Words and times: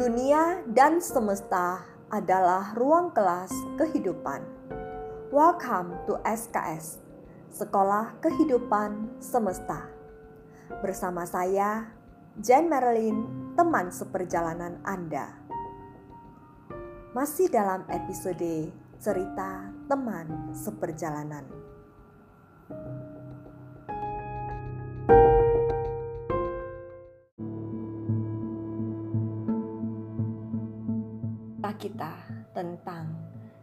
Dunia 0.00 0.64
dan 0.64 0.96
semesta 0.96 1.84
adalah 2.08 2.72
ruang 2.72 3.12
kelas 3.12 3.52
kehidupan. 3.76 4.40
Welcome 5.28 5.92
to 6.08 6.16
SKS, 6.24 7.04
Sekolah 7.52 8.16
Kehidupan 8.24 9.20
Semesta. 9.20 9.92
Bersama 10.80 11.28
saya, 11.28 11.92
Jen 12.40 12.72
Marilyn, 12.72 13.52
teman 13.60 13.92
seperjalanan 13.92 14.80
Anda. 14.88 15.36
Masih 17.12 17.52
dalam 17.52 17.84
episode 17.92 18.72
cerita 18.96 19.68
teman 19.84 20.56
seperjalanan. 20.56 21.44
Tentang 32.60 33.16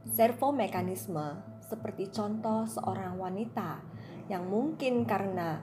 servo 0.09 0.49
mekanisme 0.49 1.37
seperti 1.61 2.09
contoh 2.09 2.65
seorang 2.65 3.13
wanita 3.21 3.77
yang 4.25 4.49
mungkin 4.49 5.05
karena 5.05 5.61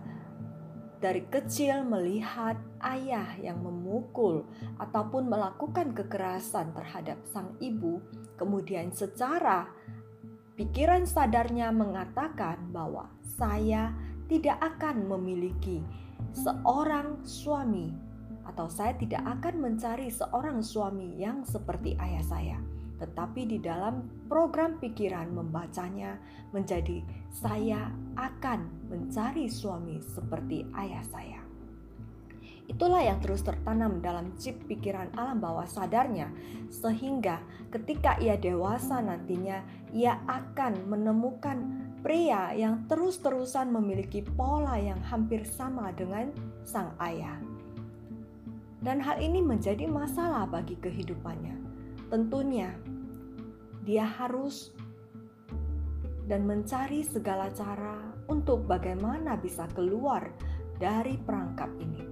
dari 1.02 1.26
kecil 1.26 1.82
melihat 1.84 2.56
ayah 2.80 3.34
yang 3.42 3.60
memukul 3.60 4.46
ataupun 4.78 5.28
melakukan 5.28 5.92
kekerasan 5.92 6.72
terhadap 6.72 7.20
sang 7.28 7.58
ibu, 7.60 8.00
kemudian 8.40 8.88
secara 8.94 9.68
pikiran 10.54 11.04
sadarnya 11.04 11.74
mengatakan 11.74 12.70
bahwa 12.72 13.10
saya 13.36 13.92
tidak 14.32 14.56
akan 14.62 15.04
memiliki 15.04 15.84
seorang 16.32 17.20
suami 17.26 17.92
atau 18.48 18.70
saya 18.70 18.96
tidak 18.96 19.20
akan 19.28 19.60
mencari 19.60 20.08
seorang 20.08 20.64
suami 20.64 21.20
yang 21.20 21.44
seperti 21.44 22.00
ayah 22.00 22.24
saya. 22.24 22.58
Tetapi 23.04 23.44
di 23.44 23.60
dalam 23.60 24.08
program 24.32 24.80
pikiran 24.80 25.28
membacanya 25.28 26.16
menjadi 26.56 27.04
saya 27.28 27.92
akan 28.16 28.88
mencari 28.88 29.44
suami 29.44 30.00
seperti 30.00 30.64
ayah 30.80 31.04
saya. 31.12 31.40
Itulah 32.64 33.04
yang 33.04 33.20
terus 33.20 33.44
tertanam 33.44 34.00
dalam 34.00 34.32
chip 34.40 34.56
pikiran 34.64 35.12
alam 35.20 35.36
bawah 35.36 35.68
sadarnya, 35.68 36.32
sehingga 36.72 37.44
ketika 37.68 38.16
ia 38.16 38.40
dewasa 38.40 39.04
nantinya, 39.04 39.60
ia 39.92 40.16
akan 40.24 40.88
menemukan 40.88 41.60
pria 42.00 42.56
yang 42.56 42.88
terus-terusan 42.88 43.68
memiliki 43.68 44.24
pola 44.24 44.80
yang 44.80 45.00
hampir 45.04 45.44
sama 45.44 45.92
dengan 45.92 46.32
sang 46.64 46.96
ayah 47.04 47.36
dan 48.84 49.00
hal 49.00 49.16
ini 49.16 49.40
menjadi 49.40 49.88
masalah 49.88 50.44
bagi 50.44 50.76
kehidupannya. 50.76 51.56
Tentunya, 52.12 52.76
dia 53.84 54.08
harus 54.08 54.72
dan 56.24 56.48
mencari 56.48 57.04
segala 57.04 57.52
cara 57.52 58.00
untuk 58.32 58.64
bagaimana 58.64 59.36
bisa 59.36 59.68
keluar 59.76 60.24
dari 60.80 61.20
perangkap 61.20 61.68
ini. 61.76 62.02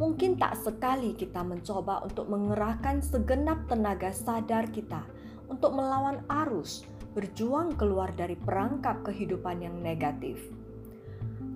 Mungkin 0.00 0.40
tak 0.40 0.56
sekali 0.58 1.12
kita 1.12 1.44
mencoba 1.44 2.02
untuk 2.02 2.26
mengerahkan 2.32 3.04
segenap 3.04 3.68
tenaga 3.68 4.10
sadar 4.10 4.66
kita 4.72 5.04
untuk 5.46 5.76
melawan 5.76 6.24
arus, 6.42 6.88
berjuang 7.12 7.76
keluar 7.76 8.08
dari 8.16 8.34
perangkap 8.34 9.04
kehidupan 9.04 9.60
yang 9.60 9.76
negatif 9.84 10.40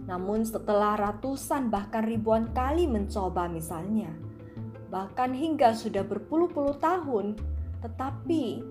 namun 0.07 0.47
setelah 0.47 0.95
ratusan 0.95 1.67
bahkan 1.67 2.07
ribuan 2.07 2.55
kali 2.55 2.87
mencoba 2.87 3.51
misalnya, 3.51 4.15
bahkan 4.87 5.35
hingga 5.35 5.75
sudah 5.75 6.07
berpuluh-puluh 6.07 6.79
tahun, 6.79 7.35
tetapi 7.85 8.65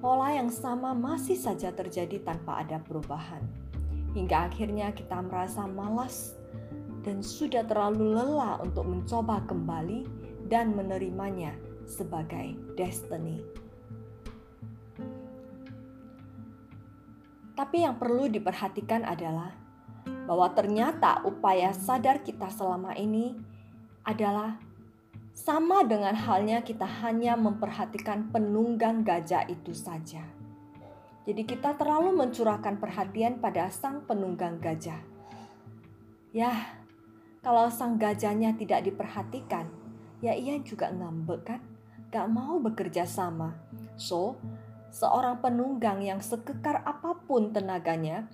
pola 0.00 0.32
yang 0.32 0.48
sama 0.48 0.96
masih 0.96 1.36
saja 1.36 1.72
terjadi 1.72 2.20
tanpa 2.24 2.64
ada 2.64 2.80
perubahan. 2.80 3.44
Hingga 4.16 4.50
akhirnya 4.50 4.90
kita 4.90 5.22
merasa 5.22 5.68
malas 5.68 6.34
dan 7.06 7.22
sudah 7.22 7.62
terlalu 7.64 8.16
lelah 8.16 8.58
untuk 8.60 8.88
mencoba 8.88 9.44
kembali 9.46 10.04
dan 10.50 10.74
menerimanya 10.74 11.54
sebagai 11.86 12.58
destiny. 12.74 13.44
Tapi 17.54 17.84
yang 17.84 18.00
perlu 18.00 18.26
diperhatikan 18.32 19.04
adalah 19.04 19.52
bahwa 20.24 20.48
ternyata 20.56 21.20
upaya 21.28 21.76
sadar 21.76 22.24
kita 22.24 22.48
selama 22.48 22.96
ini 22.96 23.36
adalah 24.06 24.56
sama 25.40 25.88
dengan 25.88 26.12
halnya 26.12 26.60
kita 26.60 26.84
hanya 27.00 27.32
memperhatikan 27.32 28.28
penunggang 28.28 29.00
gajah 29.00 29.48
itu 29.48 29.72
saja. 29.72 30.20
Jadi 31.24 31.48
kita 31.48 31.80
terlalu 31.80 32.12
mencurahkan 32.12 32.76
perhatian 32.76 33.40
pada 33.40 33.72
sang 33.72 34.04
penunggang 34.04 34.60
gajah. 34.60 35.00
Ya, 36.36 36.76
kalau 37.40 37.72
sang 37.72 37.96
gajahnya 37.96 38.52
tidak 38.52 38.84
diperhatikan, 38.84 39.64
ya 40.20 40.36
ia 40.36 40.60
juga 40.60 40.92
ngambek 40.92 41.40
kan? 41.48 41.60
Gak 42.12 42.28
mau 42.28 42.60
bekerja 42.60 43.08
sama. 43.08 43.56
So, 43.96 44.36
seorang 44.92 45.40
penunggang 45.40 46.04
yang 46.04 46.20
sekekar 46.20 46.84
apa 46.84 47.16
pun 47.24 47.48
tenaganya 47.48 48.28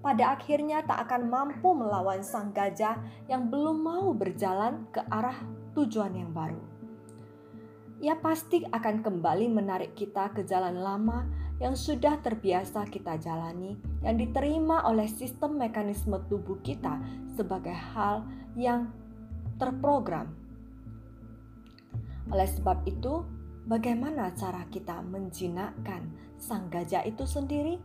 pada 0.00 0.40
akhirnya 0.40 0.80
tak 0.88 1.04
akan 1.04 1.28
mampu 1.28 1.76
melawan 1.76 2.24
sang 2.24 2.48
gajah 2.56 2.96
yang 3.28 3.52
belum 3.52 3.84
mau 3.84 4.16
berjalan 4.16 4.88
ke 4.88 5.04
arah 5.12 5.36
tujuan 5.76 6.16
yang 6.16 6.32
baru. 6.32 6.58
Ia 8.00 8.16
pasti 8.16 8.64
akan 8.64 9.04
kembali 9.04 9.52
menarik 9.52 9.92
kita 9.92 10.32
ke 10.32 10.44
jalan 10.44 10.80
lama 10.80 11.28
yang 11.56 11.72
sudah 11.72 12.20
terbiasa 12.20 12.84
kita 12.88 13.16
jalani, 13.16 13.76
yang 14.04 14.20
diterima 14.20 14.84
oleh 14.84 15.08
sistem 15.08 15.56
mekanisme 15.56 16.20
tubuh 16.28 16.60
kita 16.60 17.00
sebagai 17.32 17.72
hal 17.72 18.24
yang 18.56 18.92
terprogram. 19.56 20.28
Oleh 22.28 22.48
sebab 22.48 22.84
itu, 22.84 23.24
bagaimana 23.64 24.32
cara 24.36 24.68
kita 24.68 25.00
menjinakkan 25.00 26.12
sang 26.36 26.68
gajah 26.68 27.04
itu 27.08 27.24
sendiri? 27.24 27.80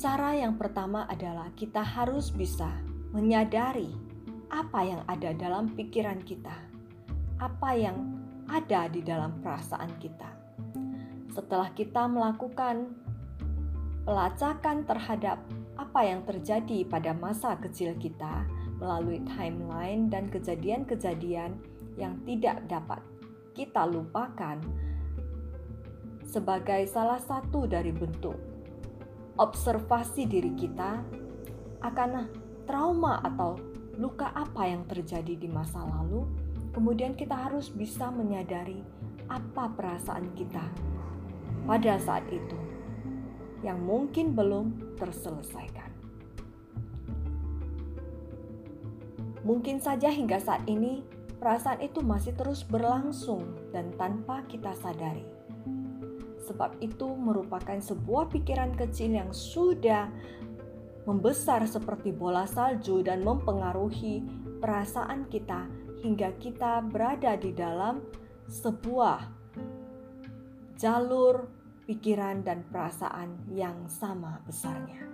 Cara 0.00 0.36
yang 0.36 0.56
pertama 0.56 1.04
adalah 1.08 1.52
kita 1.56 1.80
harus 1.80 2.32
bisa 2.32 2.68
menyadari 3.12 4.03
apa 4.54 4.86
yang 4.86 5.02
ada 5.10 5.34
dalam 5.34 5.74
pikiran 5.74 6.22
kita, 6.22 6.54
apa 7.42 7.74
yang 7.74 8.22
ada 8.46 8.86
di 8.86 9.02
dalam 9.02 9.42
perasaan 9.42 9.90
kita. 9.98 10.30
Setelah 11.34 11.74
kita 11.74 12.06
melakukan 12.06 12.94
pelacakan 14.06 14.86
terhadap 14.86 15.42
apa 15.74 16.00
yang 16.06 16.22
terjadi 16.22 16.86
pada 16.86 17.10
masa 17.18 17.58
kecil 17.58 17.98
kita 17.98 18.46
melalui 18.78 19.18
timeline 19.26 20.06
dan 20.06 20.30
kejadian-kejadian 20.30 21.58
yang 21.98 22.14
tidak 22.22 22.62
dapat 22.70 23.02
kita 23.58 23.82
lupakan 23.90 24.62
sebagai 26.22 26.86
salah 26.86 27.18
satu 27.18 27.66
dari 27.66 27.90
bentuk 27.90 28.38
observasi 29.34 30.30
diri 30.30 30.54
kita 30.54 31.02
akan 31.82 32.30
trauma 32.66 33.18
atau 33.22 33.73
luka 33.96 34.30
apa 34.34 34.66
yang 34.66 34.82
terjadi 34.86 35.38
di 35.38 35.48
masa 35.48 35.82
lalu, 35.82 36.26
kemudian 36.74 37.14
kita 37.14 37.34
harus 37.34 37.70
bisa 37.70 38.10
menyadari 38.10 38.82
apa 39.30 39.70
perasaan 39.72 40.30
kita 40.36 40.62
pada 41.64 41.96
saat 41.96 42.26
itu 42.28 42.58
yang 43.64 43.80
mungkin 43.80 44.36
belum 44.36 44.96
terselesaikan. 45.00 45.90
Mungkin 49.44 49.80
saja 49.80 50.08
hingga 50.08 50.40
saat 50.40 50.64
ini 50.68 51.04
perasaan 51.36 51.84
itu 51.84 52.00
masih 52.00 52.32
terus 52.36 52.64
berlangsung 52.64 53.44
dan 53.72 53.92
tanpa 54.00 54.44
kita 54.48 54.72
sadari 54.76 55.34
sebab 56.44 56.76
itu 56.84 57.08
merupakan 57.16 57.80
sebuah 57.80 58.28
pikiran 58.28 58.76
kecil 58.76 59.16
yang 59.16 59.32
sudah 59.32 60.12
membesar 61.04 61.68
seperti 61.68 62.12
bola 62.12 62.48
salju 62.48 63.04
dan 63.04 63.20
mempengaruhi 63.20 64.24
perasaan 64.60 65.28
kita 65.28 65.68
hingga 66.00 66.36
kita 66.40 66.84
berada 66.84 67.36
di 67.36 67.52
dalam 67.52 68.00
sebuah 68.48 69.20
jalur 70.76 71.48
pikiran 71.84 72.44
dan 72.44 72.64
perasaan 72.68 73.48
yang 73.52 73.88
sama 73.88 74.40
besarnya. 74.44 75.04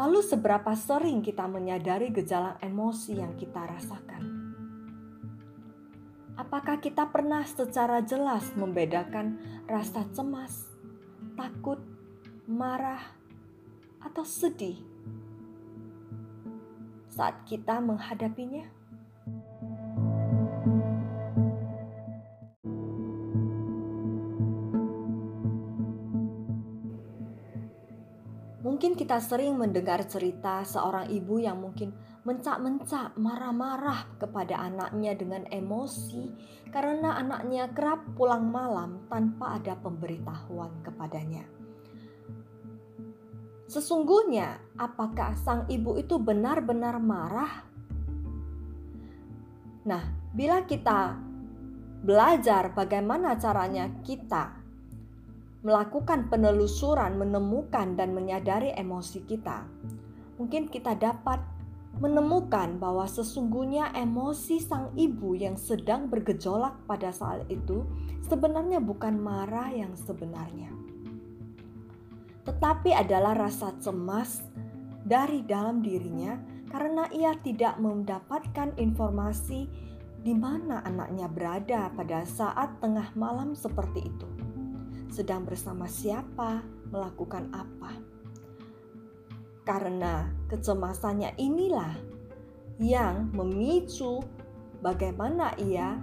Lalu, 0.00 0.24
seberapa 0.24 0.72
sering 0.72 1.20
kita 1.20 1.44
menyadari 1.44 2.08
gejala 2.08 2.56
emosi 2.64 3.20
yang 3.20 3.36
kita 3.36 3.68
rasakan? 3.68 4.24
Apakah 6.40 6.80
kita 6.80 7.12
pernah 7.12 7.44
secara 7.44 8.00
jelas 8.00 8.48
membedakan 8.56 9.36
rasa 9.68 10.08
cemas, 10.16 10.72
takut, 11.36 11.76
marah, 12.48 13.19
atau 14.00 14.24
sedih? 14.24 14.90
saat 17.10 17.42
kita 17.44 17.82
menghadapinya? 17.82 18.64
Mungkin 28.60 28.96
kita 28.96 29.20
sering 29.20 29.60
mendengar 29.60 30.00
cerita 30.08 30.64
seorang 30.64 31.12
ibu 31.12 31.36
yang 31.36 31.60
mungkin 31.60 31.92
mencak-mencak, 32.24 33.12
marah-marah 33.20 34.16
kepada 34.16 34.56
anaknya 34.56 35.12
dengan 35.12 35.44
emosi 35.52 36.32
karena 36.72 37.20
anaknya 37.20 37.68
kerap 37.76 38.00
pulang 38.16 38.48
malam 38.48 39.04
tanpa 39.12 39.60
ada 39.60 39.76
pemberitahuan 39.76 40.72
kepadanya. 40.80 41.59
Sesungguhnya, 43.70 44.58
apakah 44.74 45.38
sang 45.38 45.70
ibu 45.70 45.94
itu 45.94 46.18
benar-benar 46.18 46.98
marah? 46.98 47.62
Nah, 49.86 50.10
bila 50.34 50.66
kita 50.66 51.14
belajar 52.02 52.74
bagaimana 52.74 53.38
caranya 53.38 53.86
kita 54.02 54.58
melakukan 55.62 56.26
penelusuran, 56.26 57.14
menemukan, 57.14 57.94
dan 57.94 58.10
menyadari 58.10 58.74
emosi 58.74 59.22
kita, 59.22 59.62
mungkin 60.34 60.66
kita 60.66 60.98
dapat 60.98 61.38
menemukan 62.02 62.74
bahwa 62.74 63.06
sesungguhnya 63.06 63.94
emosi 63.94 64.58
sang 64.58 64.90
ibu 64.98 65.38
yang 65.38 65.54
sedang 65.54 66.10
bergejolak 66.10 66.74
pada 66.90 67.14
saat 67.14 67.46
itu 67.46 67.86
sebenarnya 68.26 68.82
bukan 68.82 69.14
marah 69.14 69.70
yang 69.70 69.94
sebenarnya, 69.94 70.74
tetapi 72.50 72.90
adalah 72.90 73.38
rasa 73.38 73.70
cemas 73.78 74.42
dari 75.06 75.46
dalam 75.46 75.78
dirinya 75.78 76.34
karena 76.66 77.06
ia 77.14 77.38
tidak 77.46 77.78
mendapatkan 77.78 78.74
informasi 78.74 79.70
di 80.20 80.34
mana 80.34 80.82
anaknya 80.82 81.30
berada 81.30 81.94
pada 81.94 82.26
saat 82.26 82.82
tengah 82.82 83.14
malam 83.14 83.54
seperti 83.54 84.02
itu 84.10 84.28
sedang 85.10 85.42
bersama 85.42 85.90
siapa, 85.90 86.62
melakukan 86.94 87.50
apa. 87.50 87.98
Karena 89.66 90.30
kecemasannya 90.46 91.36
inilah 91.36 91.94
yang 92.80 93.28
memicu 93.34 94.22
bagaimana 94.80 95.52
ia 95.60 95.98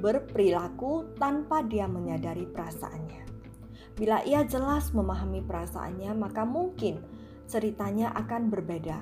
berperilaku 0.00 1.18
tanpa 1.18 1.62
dia 1.66 1.84
menyadari 1.90 2.46
perasaannya. 2.48 3.33
Bila 3.94 4.26
ia 4.26 4.42
jelas 4.42 4.90
memahami 4.90 5.42
perasaannya, 5.46 6.10
maka 6.18 6.42
mungkin 6.42 6.98
ceritanya 7.46 8.10
akan 8.18 8.50
berbeda. 8.50 8.98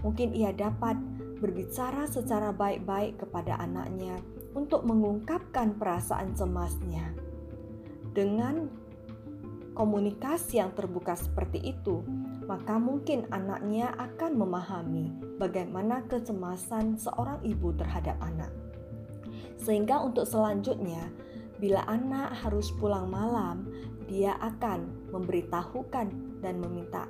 Mungkin 0.00 0.32
ia 0.32 0.50
dapat 0.56 0.96
berbicara 1.38 2.08
secara 2.08 2.50
baik-baik 2.50 3.20
kepada 3.20 3.60
anaknya 3.60 4.18
untuk 4.56 4.88
mengungkapkan 4.88 5.76
perasaan 5.76 6.32
cemasnya 6.32 7.12
dengan 8.12 8.68
komunikasi 9.72 10.60
yang 10.60 10.72
terbuka 10.76 11.16
seperti 11.16 11.72
itu, 11.72 12.04
maka 12.44 12.76
mungkin 12.76 13.24
anaknya 13.32 13.96
akan 13.96 14.36
memahami 14.36 15.12
bagaimana 15.40 16.04
kecemasan 16.06 17.00
seorang 17.00 17.40
ibu 17.40 17.72
terhadap 17.74 18.20
anak. 18.20 18.52
Sehingga 19.56 20.04
untuk 20.04 20.28
selanjutnya, 20.28 21.08
bila 21.56 21.86
anak 21.88 22.36
harus 22.42 22.74
pulang 22.76 23.08
malam, 23.08 23.64
dia 24.06 24.36
akan 24.38 25.10
memberitahukan 25.14 26.40
dan 26.42 26.54
meminta 26.58 27.06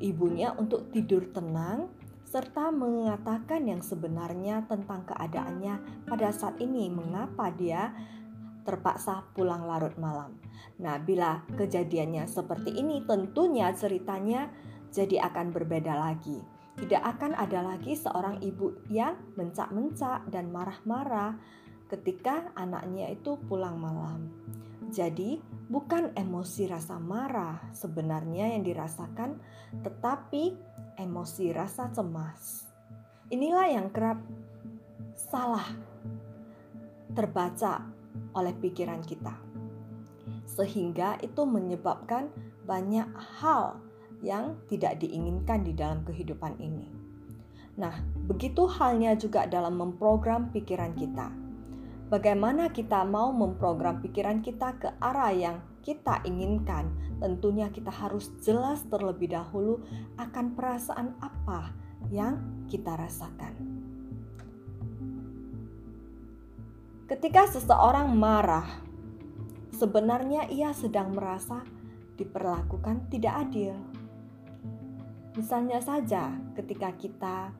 ibunya 0.00 0.52
untuk 0.56 0.92
tidur 0.92 1.24
tenang 1.32 1.88
serta 2.28 2.74
mengatakan 2.74 3.62
yang 3.64 3.78
sebenarnya 3.78 4.66
tentang 4.66 5.06
keadaannya 5.06 6.04
pada 6.10 6.34
saat 6.34 6.58
ini 6.58 6.90
mengapa 6.90 7.48
dia 7.54 7.94
terpaksa 8.66 9.22
pulang 9.36 9.68
larut 9.68 9.94
malam. 10.00 10.34
Nah, 10.82 10.98
bila 10.98 11.46
kejadiannya 11.54 12.26
seperti 12.26 12.74
ini, 12.74 13.04
tentunya 13.06 13.70
ceritanya 13.76 14.50
jadi 14.90 15.30
akan 15.30 15.54
berbeda 15.54 15.94
lagi. 15.94 16.42
Tidak 16.74 16.98
akan 16.98 17.38
ada 17.38 17.62
lagi 17.62 17.94
seorang 17.94 18.42
ibu 18.42 18.74
yang 18.90 19.14
mencak-mencak 19.38 20.26
dan 20.34 20.50
marah-marah 20.50 21.38
ketika 21.86 22.50
anaknya 22.58 23.14
itu 23.14 23.38
pulang 23.46 23.78
malam. 23.78 24.26
Jadi, 24.94 25.42
bukan 25.66 26.14
emosi 26.14 26.70
rasa 26.70 27.02
marah 27.02 27.58
sebenarnya 27.74 28.54
yang 28.54 28.62
dirasakan, 28.62 29.42
tetapi 29.82 30.54
emosi 30.94 31.50
rasa 31.50 31.90
cemas. 31.90 32.70
Inilah 33.34 33.74
yang 33.74 33.90
kerap 33.90 34.22
salah 35.18 35.66
terbaca 37.10 37.90
oleh 38.38 38.54
pikiran 38.54 39.02
kita, 39.02 39.34
sehingga 40.46 41.18
itu 41.26 41.42
menyebabkan 41.42 42.30
banyak 42.62 43.10
hal 43.42 43.82
yang 44.22 44.54
tidak 44.70 45.02
diinginkan 45.02 45.66
di 45.66 45.74
dalam 45.74 46.06
kehidupan 46.06 46.54
ini. 46.62 46.86
Nah, 47.74 47.98
begitu 48.30 48.70
halnya 48.70 49.18
juga 49.18 49.50
dalam 49.50 49.74
memprogram 49.74 50.54
pikiran 50.54 50.94
kita. 50.94 51.43
Bagaimana 52.14 52.70
kita 52.70 53.02
mau 53.02 53.34
memprogram 53.34 53.98
pikiran 53.98 54.38
kita 54.38 54.78
ke 54.78 54.86
arah 55.02 55.34
yang 55.34 55.58
kita 55.82 56.22
inginkan? 56.22 56.86
Tentunya 57.18 57.66
kita 57.74 57.90
harus 57.90 58.30
jelas 58.38 58.86
terlebih 58.86 59.34
dahulu 59.34 59.82
akan 60.14 60.54
perasaan 60.54 61.18
apa 61.18 61.74
yang 62.14 62.38
kita 62.70 62.94
rasakan. 62.94 63.58
Ketika 67.10 67.50
seseorang 67.50 68.14
marah, 68.14 68.78
sebenarnya 69.74 70.46
ia 70.54 70.70
sedang 70.70 71.18
merasa 71.18 71.66
diperlakukan 72.14 73.10
tidak 73.10 73.50
adil. 73.50 73.74
Misalnya 75.34 75.82
saja, 75.82 76.30
ketika 76.54 76.94
kita 76.94 77.50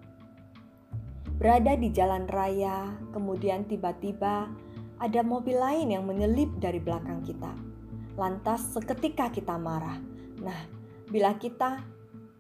berada 1.39 1.75
di 1.75 1.91
jalan 1.91 2.27
raya, 2.31 2.95
kemudian 3.11 3.67
tiba-tiba 3.67 4.47
ada 5.03 5.21
mobil 5.27 5.59
lain 5.59 5.91
yang 5.91 6.07
menyelip 6.07 6.51
dari 6.63 6.79
belakang 6.79 7.21
kita. 7.27 7.51
Lantas, 8.15 8.63
seketika 8.71 9.29
kita 9.29 9.59
marah. 9.59 9.99
Nah, 10.39 10.61
bila 11.11 11.35
kita 11.35 11.83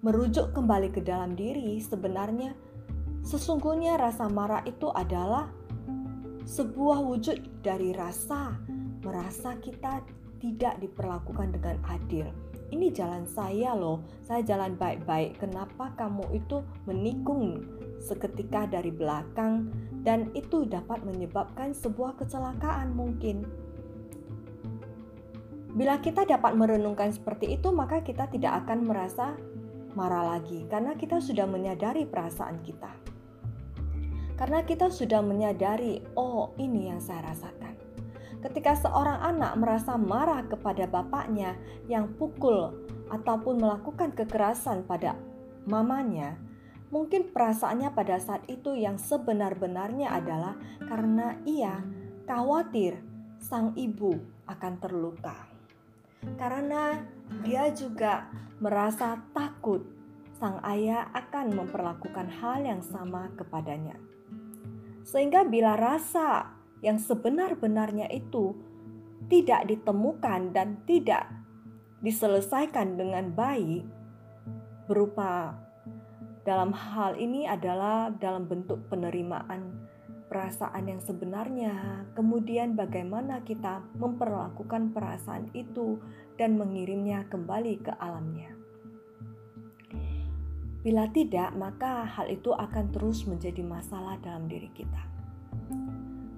merujuk 0.07 0.55
kembali 0.55 0.95
ke 0.95 1.03
dalam 1.03 1.35
diri, 1.35 1.83
sebenarnya 1.83 2.55
sesungguhnya 3.25 3.99
rasa 3.99 4.31
marah 4.31 4.63
itu 4.69 4.93
adalah 4.93 5.51
sebuah 6.45 7.01
wujud 7.01 7.65
dari 7.65 7.97
rasa 7.97 8.53
merasa 9.01 9.57
kita 9.59 10.05
tidak 10.45 10.77
diperlakukan 10.79 11.57
dengan 11.57 11.81
adil. 11.89 12.29
Ini 12.73 12.93
jalan 12.97 13.29
saya 13.29 13.77
loh, 13.77 14.05
saya 14.25 14.41
jalan 14.41 14.79
baik-baik. 14.81 15.37
Kenapa 15.43 15.93
kamu 15.99 16.25
itu 16.33 16.65
menikung 16.89 17.61
seketika 18.05 18.69
dari 18.69 18.93
belakang 18.93 19.73
dan 20.05 20.29
itu 20.37 20.69
dapat 20.69 21.01
menyebabkan 21.05 21.73
sebuah 21.73 22.21
kecelakaan 22.21 22.93
mungkin. 22.93 23.49
Bila 25.75 25.99
kita 25.99 26.23
dapat 26.23 26.55
merenungkan 26.55 27.11
seperti 27.11 27.59
itu, 27.59 27.75
maka 27.75 28.05
kita 28.05 28.31
tidak 28.31 28.63
akan 28.63 28.87
merasa 28.87 29.35
marah 29.97 30.37
lagi 30.37 30.69
karena 30.71 30.95
kita 30.95 31.19
sudah 31.19 31.49
menyadari 31.49 32.07
perasaan 32.07 32.63
kita. 32.63 32.93
Karena 34.35 34.67
kita 34.67 34.91
sudah 34.91 35.23
menyadari, 35.23 36.03
oh 36.19 36.51
ini 36.59 36.91
yang 36.91 36.99
saya 36.99 37.31
rasakan. 37.31 37.64
Ketika 38.45 38.77
seorang 38.77 39.25
anak 39.25 39.57
merasa 39.57 39.97
marah 39.97 40.45
kepada 40.45 40.85
bapaknya 40.85 41.57
yang 41.89 42.13
pukul 42.21 42.77
ataupun 43.09 43.57
melakukan 43.57 44.13
kekerasan 44.13 44.85
pada 44.85 45.17
mamanya, 45.65 46.37
mungkin 46.93 47.33
perasaannya 47.33 47.89
pada 47.97 48.21
saat 48.21 48.45
itu 48.53 48.77
yang 48.77 49.01
sebenar-benarnya 49.01 50.13
adalah 50.13 50.61
karena 50.85 51.41
ia 51.49 51.81
khawatir 52.29 53.01
sang 53.41 53.73
ibu 53.81 54.13
akan 54.45 54.77
terluka. 54.77 55.49
Karena 56.37 57.01
dia 57.49 57.73
juga 57.73 58.29
merasa 58.61 59.25
takut 59.33 59.89
sang 60.37 60.61
ayah 60.69 61.09
akan 61.17 61.65
memperlakukan 61.65 62.29
hal 62.29 62.61
yang 62.61 62.85
sama 62.85 63.33
kepadanya. 63.41 63.97
Sehingga 65.01 65.49
bila 65.49 65.77
rasa 65.81 66.54
yang 66.85 67.01
sebenar-benarnya 67.01 68.13
itu 68.13 68.53
tidak 69.33 69.65
ditemukan 69.73 70.53
dan 70.53 70.85
tidak 70.85 71.33
diselesaikan 72.05 73.01
dengan 73.01 73.33
baik 73.33 73.89
berupa 74.85 75.57
dalam 76.45 76.77
hal 76.77 77.17
ini 77.17 77.49
adalah 77.49 78.13
dalam 78.13 78.45
bentuk 78.45 78.85
penerimaan 78.93 79.89
perasaan 80.29 80.85
yang 80.91 81.01
sebenarnya, 81.01 82.05
kemudian 82.13 82.77
bagaimana 82.77 83.41
kita 83.49 83.81
memperlakukan 83.97 84.93
perasaan 84.93 85.49
itu 85.57 85.97
dan 86.37 86.61
mengirimnya 86.61 87.25
kembali 87.33 87.81
ke 87.81 87.93
alamnya. 87.97 88.53
Bila 90.85 91.09
tidak, 91.17 91.57
maka 91.57 92.05
hal 92.05 92.29
itu 92.29 92.53
akan 92.53 92.93
terus 92.93 93.25
menjadi 93.25 93.65
masalah 93.65 94.21
dalam 94.21 94.45
diri 94.45 94.69
kita. 94.77 95.01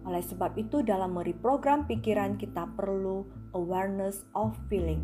Oleh 0.07 0.23
sebab 0.23 0.55
itu, 0.55 0.87
dalam 0.87 1.19
mereprogram 1.19 1.83
pikiran, 1.91 2.39
kita 2.39 2.71
perlu 2.79 3.27
awareness 3.59 4.23
of 4.39 4.55
feeling, 4.71 5.03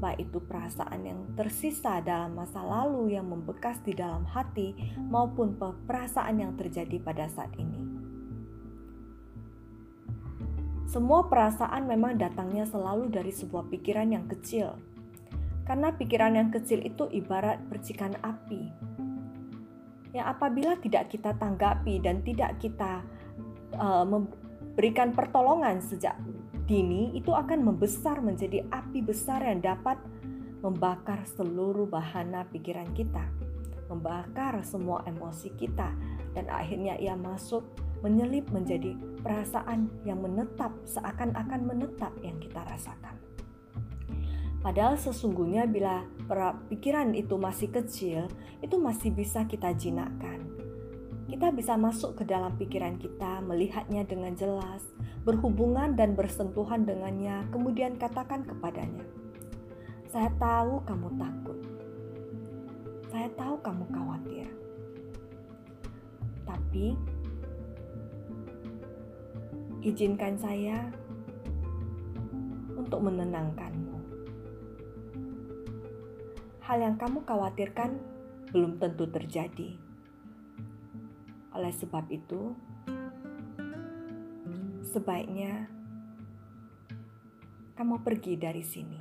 baik 0.00 0.24
itu 0.24 0.40
perasaan 0.40 1.04
yang 1.04 1.20
tersisa 1.36 2.00
dalam 2.00 2.32
masa 2.32 2.64
lalu 2.64 3.12
yang 3.12 3.28
membekas 3.28 3.76
di 3.84 3.92
dalam 3.92 4.24
hati, 4.24 4.72
maupun 4.96 5.60
perasaan 5.60 6.40
yang 6.40 6.56
terjadi 6.56 6.96
pada 6.96 7.28
saat 7.28 7.52
ini. 7.60 7.84
Semua 10.88 11.28
perasaan 11.28 11.84
memang 11.84 12.16
datangnya 12.16 12.64
selalu 12.64 13.12
dari 13.12 13.28
sebuah 13.28 13.68
pikiran 13.68 14.08
yang 14.08 14.24
kecil, 14.24 14.80
karena 15.68 15.92
pikiran 15.92 16.32
yang 16.32 16.48
kecil 16.48 16.80
itu 16.80 17.04
ibarat 17.12 17.60
percikan 17.68 18.16
api. 18.24 18.72
Yang 20.16 20.26
apabila 20.32 20.80
tidak 20.80 21.12
kita 21.12 21.36
tanggapi 21.36 22.00
dan 22.00 22.24
tidak 22.24 22.56
kita 22.56 23.04
uh, 23.76 24.06
memberikan 24.06 25.12
pertolongan 25.12 25.82
sejak 25.82 26.16
dini, 26.68 27.16
itu 27.16 27.32
akan 27.32 27.64
membesar 27.64 28.20
menjadi 28.20 28.64
api 28.68 29.00
besar 29.00 29.44
yang 29.44 29.64
dapat 29.64 29.96
membakar 30.60 31.24
seluruh 31.24 31.88
bahana 31.88 32.44
pikiran 32.50 32.88
kita, 32.92 33.24
membakar 33.88 34.60
semua 34.66 35.04
emosi 35.08 35.54
kita, 35.56 35.94
dan 36.36 36.46
akhirnya 36.52 36.98
ia 37.00 37.16
masuk 37.16 37.64
menyelip 38.04 38.46
menjadi 38.54 38.94
perasaan 39.22 39.90
yang 40.06 40.22
menetap, 40.22 40.70
seakan-akan 40.86 41.66
menetap 41.66 42.14
yang 42.22 42.38
kita 42.38 42.62
rasakan. 42.62 43.18
Padahal 44.58 44.98
sesungguhnya 44.98 45.70
bila 45.70 46.02
pikiran 46.66 47.14
itu 47.14 47.38
masih 47.38 47.70
kecil, 47.70 48.26
itu 48.58 48.74
masih 48.74 49.14
bisa 49.14 49.46
kita 49.46 49.70
jinakkan. 49.74 50.37
Kita 51.38 51.54
bisa 51.54 51.78
masuk 51.78 52.18
ke 52.18 52.26
dalam 52.26 52.58
pikiran 52.58 52.98
kita, 52.98 53.38
melihatnya 53.46 54.02
dengan 54.02 54.34
jelas, 54.34 54.82
berhubungan 55.22 55.94
dan 55.94 56.18
bersentuhan 56.18 56.82
dengannya, 56.82 57.46
kemudian 57.54 57.94
katakan 57.94 58.42
kepadanya, 58.42 59.06
"Saya 60.10 60.34
tahu 60.34 60.82
kamu 60.82 61.14
takut. 61.14 61.62
Saya 63.14 63.30
tahu 63.38 63.54
kamu 63.62 63.86
khawatir. 63.86 64.50
Tapi 66.42 66.98
izinkan 69.86 70.34
saya 70.42 70.90
untuk 72.74 72.98
menenangkanmu." 72.98 73.94
hal 76.66 76.82
yang 76.82 76.98
kamu 76.98 77.22
khawatirkan 77.22 77.94
belum 78.50 78.82
tentu 78.82 79.06
terjadi. 79.06 79.87
Oleh 81.58 81.74
sebab 81.74 82.06
itu, 82.14 82.54
sebaiknya 84.86 85.66
kamu 87.74 87.98
pergi 88.06 88.38
dari 88.38 88.62
sini. 88.62 88.98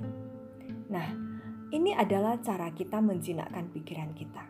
Nah, 0.89 1.07
ini 1.69 1.93
adalah 1.93 2.41
cara 2.41 2.73
kita 2.73 2.97
menjinakkan 2.97 3.69
pikiran 3.69 4.11
kita. 4.17 4.43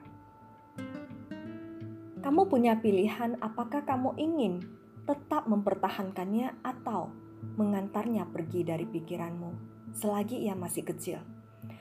Kamu 2.23 2.47
punya 2.47 2.79
pilihan 2.79 3.39
apakah 3.43 3.83
kamu 3.83 4.15
ingin 4.15 4.63
tetap 5.03 5.47
mempertahankannya 5.47 6.63
atau 6.63 7.11
mengantarnya 7.55 8.27
pergi 8.27 8.67
dari 8.67 8.83
pikiranmu 8.83 9.79
selagi 9.95 10.43
ia 10.43 10.53
masih 10.53 10.83
kecil. 10.83 11.19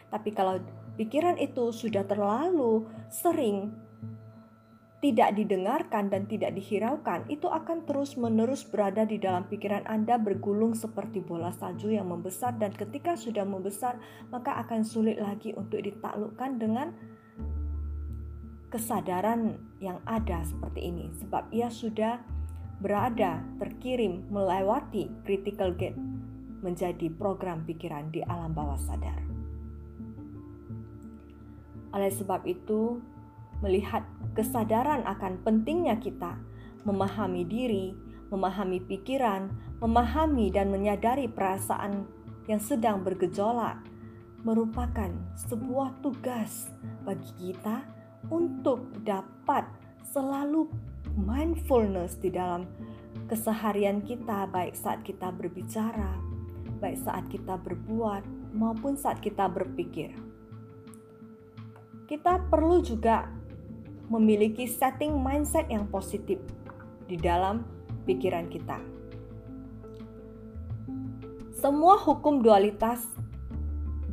Tapi 0.09 0.31
kalau 0.31 0.63
pikiran 0.95 1.37
itu 1.37 1.75
sudah 1.75 2.07
terlalu 2.07 2.87
sering 3.11 3.75
tidak 5.05 5.37
didengarkan 5.37 6.09
dan 6.09 6.25
tidak 6.25 6.57
dihiraukan, 6.57 7.29
itu 7.29 7.45
akan 7.47 7.85
terus-menerus 7.85 8.65
berada 8.65 9.05
di 9.05 9.21
dalam 9.21 9.45
pikiran 9.45 9.85
Anda 9.85 10.17
bergulung 10.17 10.73
seperti 10.73 11.21
bola 11.21 11.53
salju 11.53 11.93
yang 11.93 12.09
membesar 12.09 12.57
dan 12.57 12.73
ketika 12.73 13.13
sudah 13.13 13.45
membesar, 13.45 14.01
maka 14.33 14.57
akan 14.65 14.89
sulit 14.89 15.21
lagi 15.21 15.53
untuk 15.53 15.85
ditaklukkan 15.85 16.51
dengan 16.57 16.97
kesadaran 18.73 19.61
yang 19.79 20.01
ada 20.09 20.43
seperti 20.43 20.91
ini 20.91 21.13
sebab 21.23 21.49
ia 21.55 21.71
sudah 21.71 22.19
berada 22.81 23.41
terkirim 23.57 24.27
melewati 24.29 25.09
critical 25.25 25.73
gate 25.73 25.97
menjadi 26.61 27.09
program 27.15 27.63
pikiran 27.65 28.09
di 28.11 28.25
alam 28.27 28.53
bawah 28.53 28.77
sadar. 28.81 29.17
Oleh 31.95 32.13
sebab 32.13 32.45
itu, 32.45 33.01
melihat 33.65 34.05
kesadaran 34.37 35.05
akan 35.09 35.41
pentingnya 35.41 35.97
kita 35.97 36.37
memahami 36.85 37.43
diri, 37.43 37.97
memahami 38.29 38.79
pikiran, 38.85 39.51
memahami 39.81 40.53
dan 40.53 40.71
menyadari 40.71 41.27
perasaan 41.27 42.07
yang 42.47 42.63
sedang 42.63 43.03
bergejolak 43.03 43.83
merupakan 44.47 45.11
sebuah 45.35 45.99
tugas 46.07 46.71
bagi 47.03 47.51
kita 47.51 47.83
untuk 48.31 48.95
dapat 49.03 49.67
selalu 50.07 50.71
mindfulness 51.19 52.15
di 52.23 52.31
dalam 52.31 52.63
keseharian 53.27 54.07
kita 54.07 54.47
baik 54.47 54.79
saat 54.79 55.03
kita 55.03 55.35
berbicara, 55.35 56.15
baik 56.79 57.03
saat 57.03 57.27
kita 57.27 57.59
berbuat 57.59 58.23
maupun 58.55 58.95
saat 58.95 59.19
kita 59.19 59.51
berpikir. 59.51 60.15
Kita 62.07 62.39
perlu 62.47 62.79
juga 62.87 63.27
memiliki 64.07 64.71
setting 64.71 65.19
mindset 65.19 65.67
yang 65.67 65.87
positif 65.91 66.39
di 67.11 67.19
dalam 67.19 67.67
pikiran 68.07 68.47
kita. 68.47 68.79
Semua 71.57 71.99
hukum 71.99 72.45
dualitas 72.45 73.03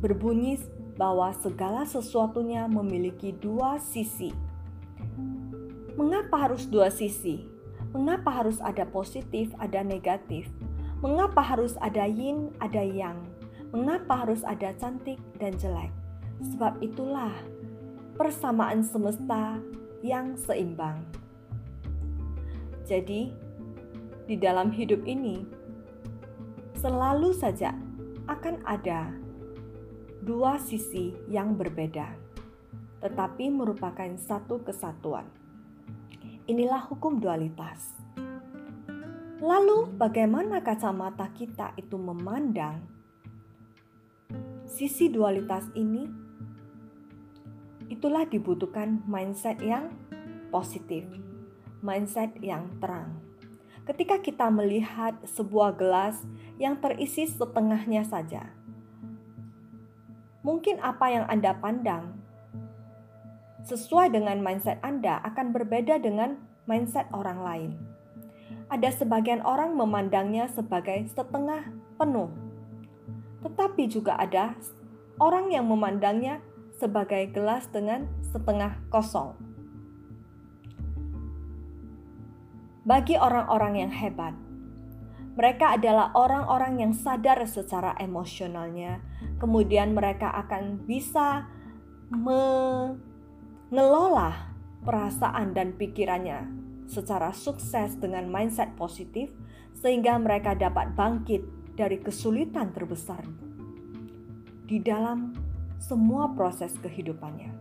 berbunyi 0.02 0.58
bahwa 0.98 1.30
segala 1.38 1.86
sesuatunya 1.86 2.66
memiliki 2.66 3.34
dua 3.34 3.78
sisi. 3.78 4.34
Mengapa 5.94 6.48
harus 6.48 6.66
dua 6.66 6.90
sisi? 6.90 7.46
Mengapa 7.94 8.42
harus 8.42 8.58
ada 8.58 8.82
positif, 8.82 9.54
ada 9.62 9.86
negatif? 9.86 10.50
Mengapa 10.98 11.44
harus 11.44 11.78
ada 11.78 12.08
yin, 12.10 12.50
ada 12.58 12.82
yang? 12.82 13.22
Mengapa 13.70 14.26
harus 14.26 14.42
ada 14.42 14.74
cantik 14.74 15.22
dan 15.38 15.54
jelek? 15.54 15.94
Sebab 16.42 16.82
itulah 16.82 17.30
persamaan 18.18 18.82
semesta 18.82 19.62
yang 20.04 20.36
seimbang. 20.36 21.00
Jadi, 22.84 23.32
di 24.28 24.36
dalam 24.36 24.68
hidup 24.68 25.00
ini 25.08 25.48
selalu 26.76 27.32
saja 27.32 27.72
akan 28.28 28.60
ada 28.68 29.08
dua 30.20 30.60
sisi 30.60 31.16
yang 31.32 31.56
berbeda, 31.56 32.12
tetapi 33.00 33.48
merupakan 33.48 34.12
satu 34.20 34.60
kesatuan. 34.60 35.24
Inilah 36.44 36.84
hukum 36.84 37.16
dualitas. 37.16 37.96
Lalu, 39.40 39.88
bagaimana 39.96 40.60
kacamata 40.60 41.32
kita 41.32 41.72
itu 41.80 41.96
memandang 41.96 42.84
sisi 44.68 45.08
dualitas 45.08 45.72
ini? 45.72 46.23
Itulah 47.92 48.24
dibutuhkan 48.24 49.04
mindset 49.04 49.60
yang 49.60 49.92
positif, 50.48 51.04
mindset 51.84 52.32
yang 52.40 52.70
terang. 52.80 53.20
Ketika 53.84 54.16
kita 54.22 54.48
melihat 54.48 55.12
sebuah 55.28 55.76
gelas 55.76 56.16
yang 56.56 56.80
terisi 56.80 57.28
setengahnya 57.28 58.06
saja, 58.08 58.48
mungkin 60.40 60.80
apa 60.80 61.12
yang 61.12 61.24
Anda 61.28 61.52
pandang 61.60 62.16
sesuai 63.64 64.12
dengan 64.12 64.40
mindset 64.44 64.80
Anda 64.84 65.20
akan 65.24 65.52
berbeda 65.52 66.00
dengan 66.00 66.40
mindset 66.68 67.08
orang 67.12 67.40
lain. 67.40 67.70
Ada 68.72 69.04
sebagian 69.04 69.44
orang 69.44 69.76
memandangnya 69.76 70.48
sebagai 70.48 71.04
setengah 71.12 71.68
penuh, 72.00 72.32
tetapi 73.44 73.88
juga 73.88 74.16
ada 74.16 74.56
orang 75.20 75.52
yang 75.52 75.68
memandangnya 75.68 76.40
sebagai 76.84 77.32
gelas 77.32 77.64
dengan 77.72 78.04
setengah 78.20 78.76
kosong. 78.92 79.32
Bagi 82.84 83.16
orang-orang 83.16 83.80
yang 83.80 83.88
hebat, 83.88 84.36
mereka 85.40 85.80
adalah 85.80 86.12
orang-orang 86.12 86.84
yang 86.84 86.92
sadar 86.92 87.40
secara 87.48 87.96
emosionalnya, 87.96 89.00
kemudian 89.40 89.96
mereka 89.96 90.28
akan 90.44 90.84
bisa 90.84 91.48
mengelola 92.12 93.00
perasaan 94.84 95.56
dan 95.56 95.72
pikirannya 95.80 96.44
secara 96.84 97.32
sukses 97.32 97.96
dengan 97.96 98.28
mindset 98.28 98.76
positif, 98.76 99.32
sehingga 99.72 100.20
mereka 100.20 100.52
dapat 100.52 100.92
bangkit 100.92 101.40
dari 101.72 101.96
kesulitan 102.04 102.76
terbesar 102.76 103.24
di 104.68 104.78
dalam 104.84 105.43
semua 105.78 106.32
proses 106.32 106.74
kehidupannya. 106.80 107.52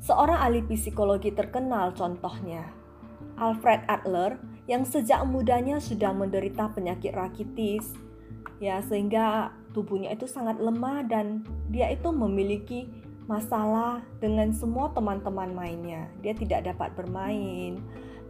Seorang 0.00 0.40
ahli 0.40 0.64
psikologi 0.64 1.30
terkenal 1.30 1.92
contohnya, 1.92 2.66
Alfred 3.36 3.84
Adler 3.86 4.40
yang 4.66 4.88
sejak 4.88 5.22
mudanya 5.28 5.78
sudah 5.78 6.10
menderita 6.10 6.72
penyakit 6.72 7.12
rakitis, 7.12 7.94
ya 8.58 8.80
sehingga 8.84 9.52
tubuhnya 9.76 10.12
itu 10.12 10.26
sangat 10.26 10.58
lemah 10.58 11.06
dan 11.06 11.46
dia 11.70 11.92
itu 11.92 12.10
memiliki 12.10 12.88
masalah 13.30 14.02
dengan 14.18 14.50
semua 14.50 14.90
teman-teman 14.90 15.54
mainnya. 15.54 16.10
Dia 16.18 16.34
tidak 16.34 16.66
dapat 16.74 16.98
bermain. 16.98 17.78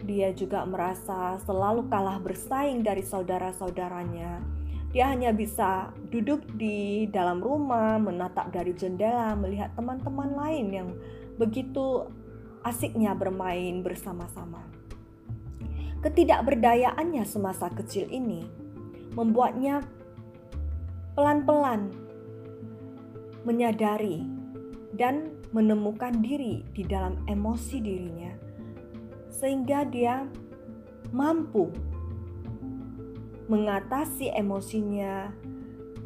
Dia 0.05 0.33
juga 0.37 0.65
merasa 0.69 1.41
selalu 1.45 1.89
kalah 1.89 2.21
bersaing 2.21 2.85
dari 2.85 3.01
saudara-saudaranya. 3.01 4.60
Dia 4.91 5.15
hanya 5.15 5.31
bisa 5.31 5.95
duduk 6.11 6.43
di 6.59 7.07
dalam 7.15 7.39
rumah, 7.39 7.95
menatap 8.03 8.51
dari 8.51 8.75
jendela, 8.75 9.39
melihat 9.39 9.71
teman-teman 9.79 10.35
lain 10.35 10.67
yang 10.75 10.89
begitu 11.39 12.11
asiknya 12.67 13.15
bermain 13.15 13.87
bersama-sama. 13.87 14.67
Ketidakberdayaannya 16.03 17.23
semasa 17.23 17.71
kecil 17.71 18.11
ini 18.11 18.43
membuatnya 19.15 19.85
pelan-pelan 21.15 21.95
menyadari 23.47 24.27
dan 24.99 25.31
menemukan 25.55 26.19
diri 26.19 26.67
di 26.75 26.83
dalam 26.83 27.21
emosi 27.31 27.77
dirinya, 27.79 28.33
sehingga 29.31 29.87
dia 29.87 30.27
mampu 31.15 31.71
mengatasi 33.51 34.31
emosinya, 34.31 35.35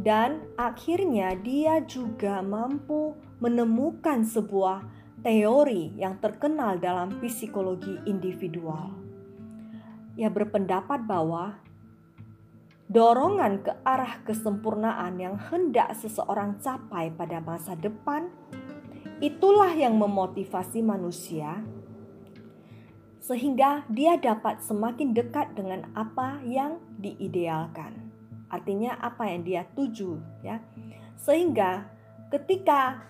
dan 0.01 0.41
akhirnya 0.57 1.37
dia 1.37 1.85
juga 1.85 2.41
mampu 2.41 3.13
menemukan 3.45 4.25
sebuah 4.25 4.81
teori 5.21 5.93
yang 6.01 6.17
terkenal 6.25 6.81
dalam 6.81 7.21
psikologi 7.21 8.01
individual. 8.09 8.97
Ia 10.17 10.33
berpendapat 10.33 11.05
bahwa 11.05 11.61
dorongan 12.89 13.65
ke 13.65 13.73
arah 13.85 14.25
kesempurnaan 14.25 15.21
yang 15.21 15.37
hendak 15.37 15.93
seseorang 15.97 16.61
capai 16.61 17.13
pada 17.13 17.41
masa 17.45 17.77
depan 17.77 18.29
itulah 19.25 19.73
yang 19.73 19.97
memotivasi 19.97 20.85
manusia 20.85 21.65
sehingga 23.25 23.89
dia 23.89 24.21
dapat 24.21 24.61
semakin 24.61 25.17
dekat 25.17 25.57
dengan 25.57 25.89
apa 25.97 26.45
yang 26.45 26.77
diidealkan. 27.01 28.13
Artinya 28.53 29.01
apa 29.01 29.33
yang 29.33 29.41
dia 29.49 29.65
tuju 29.73 30.21
ya. 30.45 30.61
Sehingga 31.17 31.89
ketika 32.29 33.01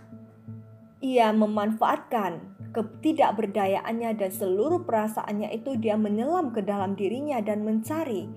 ia 1.02 1.34
memanfaatkan 1.34 2.54
ketidakberdayaannya 2.70 4.14
dan 4.14 4.30
seluruh 4.30 4.86
perasaannya 4.86 5.50
itu 5.50 5.74
dia 5.82 5.98
menyelam 5.98 6.54
ke 6.54 6.62
dalam 6.62 6.94
dirinya 6.94 7.42
dan 7.42 7.66
mencari. 7.66 8.30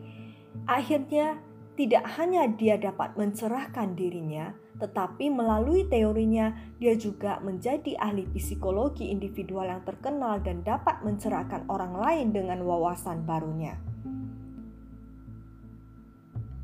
Akhirnya 0.65 1.37
tidak 1.77 2.09
hanya 2.17 2.49
dia 2.49 2.81
dapat 2.81 3.13
mencerahkan 3.13 3.93
dirinya, 3.93 4.49
tetapi 4.77 5.33
melalui 5.33 5.89
teorinya 5.89 6.53
dia 6.77 6.93
juga 6.93 7.41
menjadi 7.41 7.97
ahli 7.97 8.29
psikologi 8.29 9.09
individual 9.09 9.65
yang 9.65 9.81
terkenal 9.81 10.37
dan 10.41 10.61
dapat 10.61 11.01
mencerahkan 11.01 11.65
orang 11.65 11.97
lain 11.97 12.27
dengan 12.29 12.61
wawasan 12.61 13.25
barunya. 13.25 13.73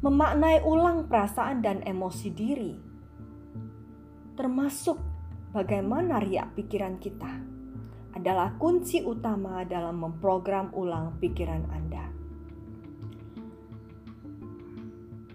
Memaknai 0.06 0.62
ulang 0.62 1.08
perasaan 1.10 1.64
dan 1.64 1.80
emosi 1.82 2.30
diri, 2.30 2.74
termasuk 4.36 5.00
bagaimana 5.56 6.20
riak 6.20 6.54
pikiran 6.60 7.00
kita 7.00 7.32
adalah 8.14 8.54
kunci 8.62 9.02
utama 9.02 9.66
dalam 9.66 9.98
memprogram 9.98 10.70
ulang 10.78 11.18
pikiran 11.18 11.66
Anda. 11.74 12.13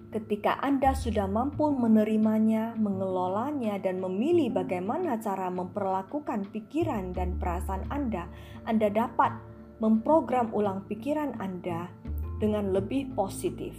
Ketika 0.08 0.56
Anda 0.64 0.96
sudah 0.96 1.28
mampu 1.28 1.68
menerimanya, 1.68 2.72
mengelolanya, 2.80 3.76
dan 3.76 4.00
memilih 4.00 4.56
bagaimana 4.56 5.20
cara 5.20 5.52
memperlakukan 5.52 6.48
pikiran 6.48 7.12
dan 7.12 7.36
perasaan 7.36 7.84
Anda, 7.92 8.24
Anda 8.64 8.88
dapat 8.88 9.36
memprogram 9.84 10.48
ulang 10.56 10.88
pikiran 10.88 11.36
Anda 11.36 11.92
dengan 12.40 12.72
lebih 12.72 13.12
positif. 13.12 13.76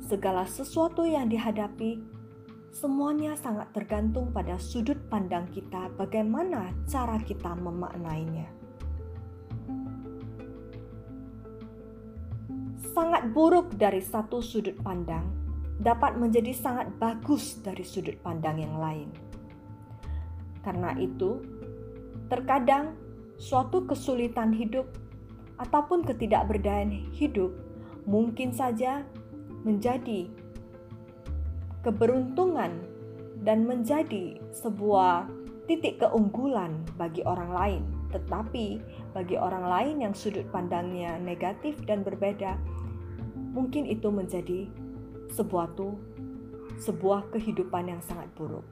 Segala 0.00 0.48
sesuatu 0.48 1.04
yang 1.04 1.28
dihadapi 1.28 2.20
Semuanya 2.70 3.34
sangat 3.34 3.74
tergantung 3.74 4.30
pada 4.30 4.54
sudut 4.54 4.94
pandang 5.10 5.50
kita, 5.50 5.90
bagaimana 5.98 6.70
cara 6.86 7.18
kita 7.18 7.50
memaknainya. 7.58 8.46
Sangat 12.94 13.34
buruk 13.34 13.74
dari 13.74 13.98
satu 13.98 14.38
sudut 14.38 14.78
pandang 14.86 15.49
dapat 15.80 16.20
menjadi 16.20 16.52
sangat 16.52 16.92
bagus 17.00 17.56
dari 17.64 17.80
sudut 17.80 18.20
pandang 18.20 18.60
yang 18.60 18.76
lain. 18.76 19.08
Karena 20.60 20.92
itu, 21.00 21.40
terkadang 22.28 22.92
suatu 23.40 23.88
kesulitan 23.88 24.52
hidup 24.52 24.84
ataupun 25.56 26.04
ketidakberdayaan 26.04 26.92
hidup 27.16 27.56
mungkin 28.04 28.52
saja 28.52 29.04
menjadi 29.64 30.28
keberuntungan 31.80 32.76
dan 33.40 33.64
menjadi 33.64 34.36
sebuah 34.52 35.28
titik 35.64 36.04
keunggulan 36.04 36.84
bagi 37.00 37.24
orang 37.24 37.50
lain. 37.56 37.82
Tetapi 38.12 38.66
bagi 39.16 39.36
orang 39.40 39.64
lain 39.64 39.96
yang 40.04 40.12
sudut 40.12 40.44
pandangnya 40.52 41.16
negatif 41.16 41.80
dan 41.88 42.04
berbeda, 42.04 42.60
mungkin 43.56 43.88
itu 43.88 44.12
menjadi 44.12 44.68
sebuah 45.30 45.72
tuh 45.78 45.94
sebuah 46.80 47.28
kehidupan 47.30 47.92
yang 47.92 48.02
sangat 48.02 48.26
buruk. 48.34 48.64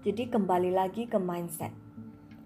Jadi 0.00 0.32
kembali 0.32 0.72
lagi 0.72 1.04
ke 1.04 1.20
mindset. 1.20 1.72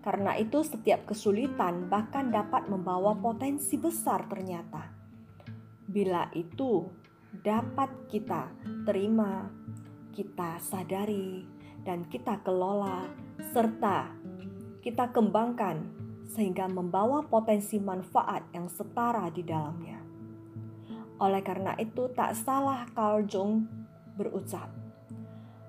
Karena 0.02 0.36
itu 0.36 0.60
setiap 0.60 1.08
kesulitan 1.08 1.88
bahkan 1.88 2.28
dapat 2.28 2.68
membawa 2.68 3.16
potensi 3.16 3.80
besar 3.80 4.28
ternyata. 4.28 4.90
Bila 5.86 6.28
itu 6.36 6.84
dapat 7.40 8.10
kita 8.10 8.52
terima, 8.84 9.48
kita 10.12 10.60
sadari, 10.60 11.46
dan 11.86 12.04
kita 12.10 12.42
kelola, 12.44 13.08
serta 13.54 14.12
kita 14.84 15.08
kembangkan 15.16 15.80
sehingga 16.28 16.68
membawa 16.68 17.24
potensi 17.24 17.80
manfaat 17.80 18.52
yang 18.52 18.68
setara 18.68 19.32
di 19.32 19.40
dalamnya. 19.40 20.03
Oleh 21.22 21.42
karena 21.46 21.78
itu, 21.78 22.10
tak 22.14 22.34
salah 22.34 22.86
Carl 22.94 23.26
Jung 23.26 23.70
berucap, 24.18 24.70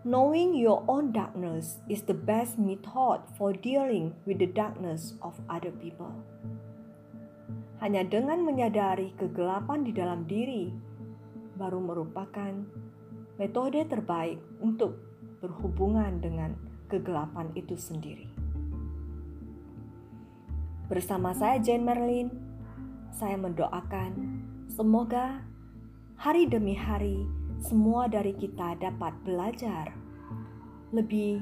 Knowing 0.06 0.54
your 0.54 0.86
own 0.86 1.10
darkness 1.10 1.82
is 1.90 2.06
the 2.06 2.14
best 2.14 2.62
method 2.62 3.26
for 3.34 3.50
dealing 3.58 4.14
with 4.30 4.38
the 4.38 4.46
darkness 4.46 5.18
of 5.26 5.34
other 5.50 5.74
people. 5.82 6.14
Hanya 7.82 8.06
dengan 8.06 8.46
menyadari 8.46 9.18
kegelapan 9.18 9.82
di 9.82 9.90
dalam 9.98 10.30
diri 10.30 10.70
baru 11.58 11.82
merupakan 11.82 12.54
metode 13.42 13.82
terbaik 13.90 14.38
untuk 14.62 14.94
berhubungan 15.42 16.22
dengan 16.22 16.54
kegelapan 16.86 17.50
itu 17.58 17.74
sendiri. 17.74 18.30
Bersama 20.86 21.34
saya 21.34 21.58
Jane 21.58 21.82
Merlin, 21.82 22.30
saya 23.10 23.42
mendoakan 23.42 24.45
semoga 24.76 25.40
hari 26.20 26.52
demi 26.52 26.76
hari 26.76 27.24
semua 27.64 28.12
dari 28.12 28.36
kita 28.36 28.76
dapat 28.76 29.16
belajar 29.24 29.88
lebih 30.92 31.40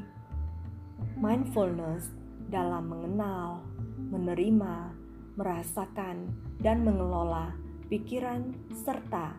mindfulness 1.17 2.13
dalam 2.54 2.93
mengenal, 2.93 3.65
menerima, 4.13 4.93
merasakan, 5.34 6.30
dan 6.62 6.86
mengelola 6.86 7.58
pikiran 7.89 8.54
serta 8.69 9.34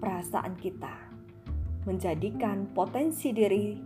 perasaan 0.00 0.56
kita, 0.56 0.96
menjadikan 1.84 2.64
potensi 2.72 3.36
diri 3.36 3.76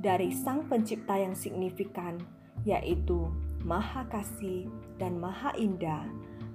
dari 0.00 0.32
Sang 0.32 0.64
Pencipta 0.64 1.20
yang 1.20 1.36
signifikan, 1.36 2.16
yaitu 2.64 3.28
Maha 3.68 4.08
Kasih 4.08 4.64
dan 4.96 5.20
Maha 5.20 5.52
Indah, 5.60 6.08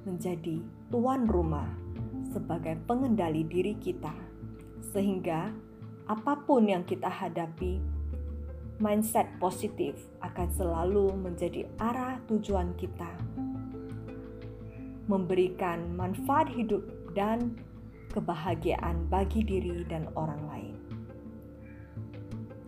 menjadi 0.05 0.61
tuan 0.93 1.25
rumah 1.25 1.67
sebagai 2.29 2.77
pengendali 2.85 3.41
diri 3.43 3.73
kita, 3.81 4.13
sehingga 4.93 5.49
apa 6.05 6.37
pun 6.45 6.69
yang 6.69 6.85
kita 6.85 7.09
hadapi, 7.09 7.81
mindset 8.77 9.25
positif 9.41 9.97
akan 10.21 10.47
selalu 10.53 11.09
menjadi 11.17 11.65
arah 11.81 12.21
tujuan 12.29 12.77
kita, 12.77 13.09
memberikan 15.09 15.97
manfaat 15.97 16.49
hidup 16.53 16.85
dan 17.17 17.57
kebahagiaan 18.13 19.09
bagi 19.09 19.41
diri 19.41 19.81
dan 19.89 20.07
orang 20.13 20.41
lain. 20.47 20.75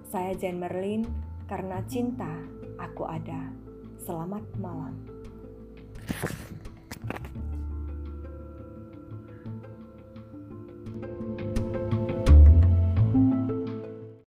Saya 0.07 0.33
Jane 0.39 0.59
Merlin, 0.63 1.03
karena 1.51 1.83
cinta 1.85 2.31
aku 2.79 3.03
ada. 3.03 3.51
Selamat 3.99 4.43
malam. 4.59 4.95